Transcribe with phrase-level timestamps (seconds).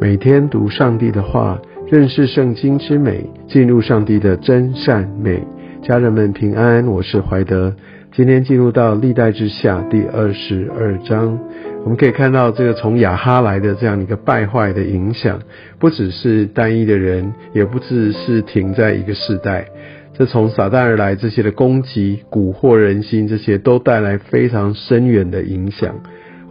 [0.00, 5.46] 每天读上帝的话，认识圣经之美，进入上帝的真善美。
[5.82, 7.76] 家人们平安，我是怀德。
[8.10, 11.38] 今天进入到历代之下第二十二章，
[11.84, 15.38] 我们可以看到这个从亚哈来的这样一个败坏的影响，
[15.78, 19.66] 不只是单一的人，也不只是停在一个世代。
[20.14, 25.94] 这从撒旦而来这些的攻击、蛊惑人心，这些都带来非常深远的影响。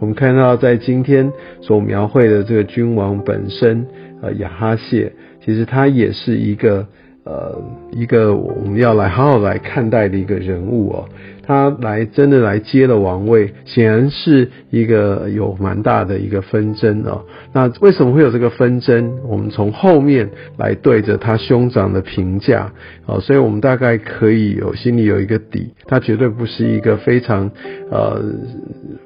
[0.00, 3.86] 我们看到，在今天所描绘的这个君王本身，
[4.22, 5.12] 呃，亚哈谢，
[5.44, 6.86] 其实他也是一个，
[7.30, 7.62] 呃，
[7.92, 11.08] 一个我们要来好好来看待的一个人物哦。
[11.46, 17.24] 他来真的来接了王位，显然是一个有蛮大的一个纷争哦。
[17.52, 19.18] 那为什么会有这个纷争？
[19.28, 22.72] 我们从后面来对着他兄长的评价
[23.06, 27.50] 哦，所以我们大概可以有心里有一个底，他绝对不是一个非常
[27.90, 28.20] 呃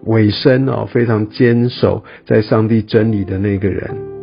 [0.05, 4.14] 委身哦，非常坚守在上帝真理的那个人。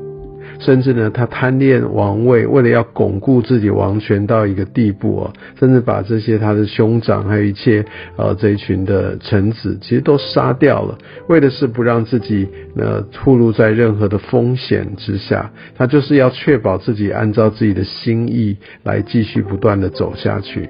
[0.62, 7.84] 甚至呢，他贪恋王位，为了要巩固自己王权到一个地步啊，甚至把这些他的兄长还有一切
[8.16, 10.96] 呃这一群的臣子，其实都杀掉了，
[11.28, 15.52] 为的是不让自己呃暴露在任何的风险之下。
[15.76, 20.70] 他就是要确保自己按照自己的心意来继续不断的走下去。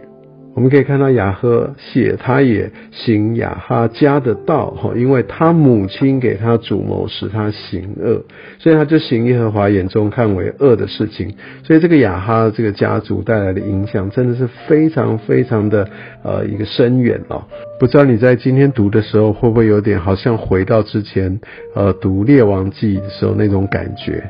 [0.53, 8.21] 我们可以看到雅赫写，他也行雅哈家的道，哈，因为他母亲给他主谋，使他行恶，
[8.59, 11.33] 所以他就行耶和华眼中看为恶的事情。
[11.63, 15.87] 所以这个雅哈这个家族带来的影响，真的是非常非常的
[16.21, 17.41] 呃一个深远哦。
[17.79, 21.39] 不知道你在今天读的时候，会不会有点好像回到之前
[21.73, 24.21] 呃读列王记的时候那种感觉？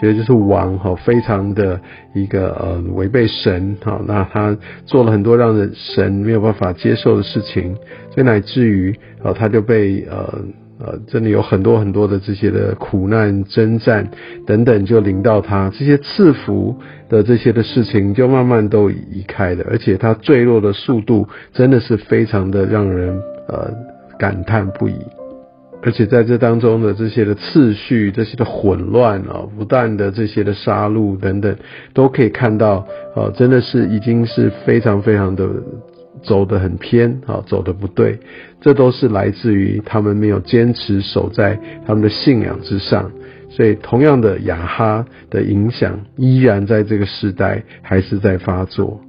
[0.00, 1.80] 觉得就是王哈，非常的
[2.14, 7.74] 一个呃违背神哈，那他做了很多让人神没有办法接受的事情，
[8.10, 10.38] 所以乃至于呃他就被呃
[10.80, 14.08] 呃真的有很多很多的这些的苦难征战
[14.46, 16.76] 等等就临到他，这些赐福
[17.08, 23.68] 的这些的事情就慢慢都移开了，而且他坠落的速度真的是非常的让人呃
[24.16, 24.94] 感叹不已。
[25.82, 31.56] 而且在这当中的这些的次序、这些的混乱啊，不断的这些的杀戮等等，
[31.94, 35.48] 都可以看到，啊，真的是已经是非常非常的
[36.22, 38.18] 走得很偏啊，走的不对。
[38.60, 43.10] 这都是来自于他们没有坚持守在他们的信仰之上。
[43.50, 49.00] 所以，同样的雅哈的影响依然在这个时代还是在发作。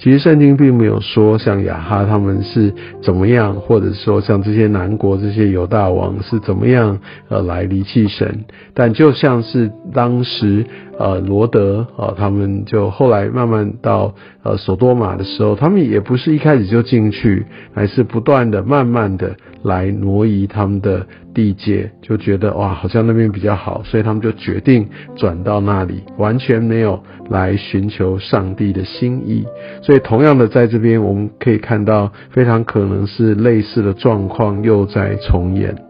[0.00, 10.64] 其实圣经并没有说像雅哈他们是怎么样，或者说像这些南国这些犹大王是怎么样呃来离弃神，但就像是当时。
[11.00, 29.44] 呃，罗德呃，他们就后来慢慢到呃索多玛的时候，他们也不是一开始就进去，还是不断的、慢慢的来挪移他们的地界，就觉得哇，好像那边比较好，所以他们就决定转到那里，完全没有来寻求上帝的心意。
[29.82, 35.89] 所以同样的，在这边我们可以看到，非常可能是类似的状况又在重演。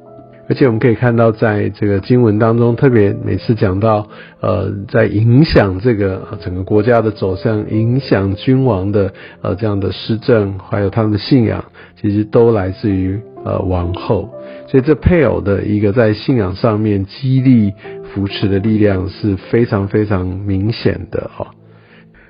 [0.51, 4.09] 而且我们可以看到，在这个经文当中，特别每次讲到，
[4.41, 9.13] 呃，在影响这个整个国家的走向，影响君王的
[9.43, 11.65] 呃这样的施政，还有他们的信仰，
[12.01, 14.29] 其实都来自于呃王后。
[14.67, 17.73] 所以这配偶的一个在信仰上面激励
[18.13, 21.47] 扶持的力量是非常非常明显的哈。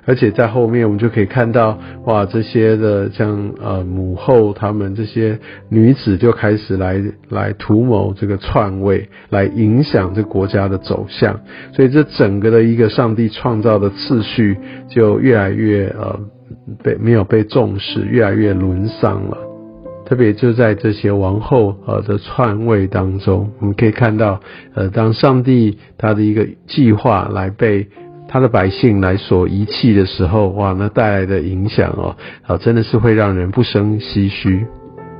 [0.05, 5.37] 而且在后面我们就可以看到，哇，这些的像呃母后他们这些
[5.69, 11.39] 女子就开始来来图谋这个篡位，来影响这国家的走向。
[11.73, 14.57] 所以这整个的一个上帝创造的次序
[14.89, 16.19] 就越来越呃
[16.83, 19.37] 被没有被重视，越来越沦丧了。
[20.05, 24.41] 特别就在这些王后呃的篡位当中，我们可以看到，
[24.73, 27.87] 呃，当上帝他的一个计划来被。
[28.31, 34.65] 他的百姓来所遗弃的时候，哇，那带来的影响哦，啊，真的是会让人不生唏嘘。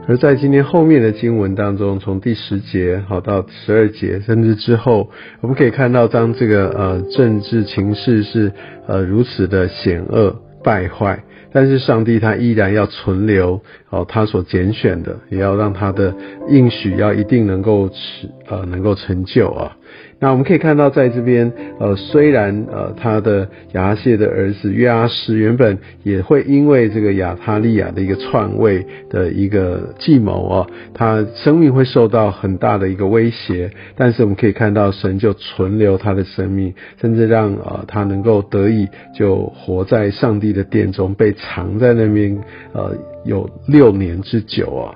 [0.07, 5.09] 而在今天后面的经文当中，从第十节好到十二节，甚至之后，
[5.41, 8.53] 我们可以看到，当这个呃政治情势是
[8.87, 13.61] 呃如此的险恶败坏，但是上帝他依然要存留
[13.91, 16.15] 哦，他所拣选的，也要让他的
[16.47, 19.77] 应许要一定能够持呃能够成就啊。
[20.19, 42.37] 那我们可以看到，在这边，呃，虽然呃，他的亚谢的儿子约阿施原本也会因为这个亚他利亚的一个篡位的一个计谋啊，他生命会受到很大的一个威胁，但是我们可以看到，神就存留他的生命，甚至让呃他能够得以就活在上帝的殿中，被藏在那边
[42.73, 42.95] 呃
[43.25, 44.95] 有六年之久啊。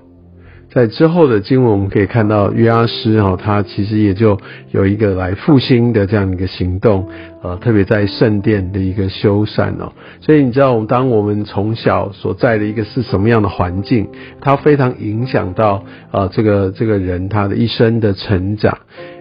[0.74, 4.38] 在之后的经文，我们可以看到约阿施哈，他其实也就
[4.72, 7.07] 有一个来复兴的这样一个行动，
[7.42, 9.94] 呃，特别在圣殿的一个修缮哦。
[10.19, 14.10] 所以你知道，我们当我们从小所在的一个是什么样的环境，
[14.42, 15.81] 它非常影响到
[16.12, 18.77] 呃这个这个人他的一生的成长，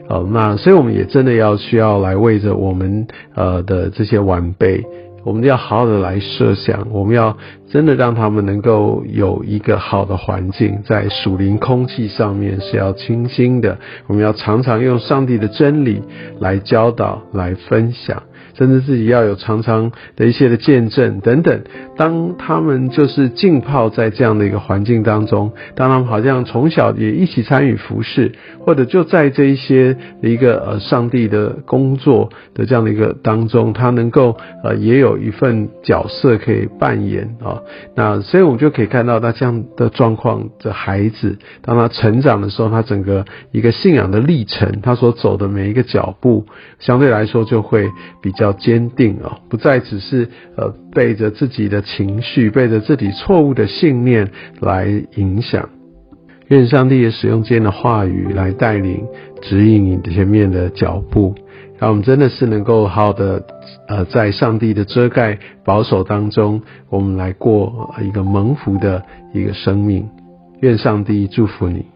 [0.09, 3.06] 呃，那所以我们也真的要需要来为着我们
[3.37, 4.85] 呃的这些晚辈。
[5.25, 7.37] 我们要好好的来设想，我们要
[7.69, 13.79] 真的让他们能够有一个好的环境，在属灵空气上面是要清新的。
[14.06, 16.03] 我们要常常用上帝的真理
[16.38, 18.23] 来教导、来分享。
[18.55, 21.62] 甚至自己要有常常的一些的见证等等。
[21.97, 37.61] 当他们就是浸泡在这样的一个环境当中，当他们好像从小也一起参与服饰，或者就在这一些的一个呃上帝的工作的这样的一个当中，他能够呃也有一份角色可以扮演啊。
[37.97, 46.47] 那所以我们就可以看到，那这样的状况的孩子，当他成长的时候，他整个一个信仰的历程，他所走的每一个脚步，
[46.79, 47.89] 相对来说就会
[48.23, 48.44] 比较。
[48.44, 54.31] 要坚定哦，不再只是呃背着自己的情绪，背着自己错误的信念
[54.61, 54.87] 来
[55.17, 55.69] 影响。
[56.49, 59.02] 愿上帝也使用这样的话语来带领、
[59.41, 61.35] 指引你前面的脚步，
[61.79, 63.43] 让我们真的是能够好的
[63.88, 66.61] 呃在上帝的遮盖保守当中，
[66.91, 69.02] 我们来过一个蒙福的
[69.32, 70.06] 一个生命。
[70.61, 71.94] 愿上帝祝福你。